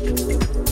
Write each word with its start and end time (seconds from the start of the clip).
Música 0.00 0.69